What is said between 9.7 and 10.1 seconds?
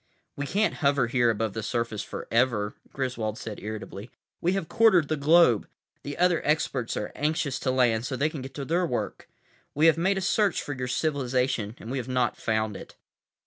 We have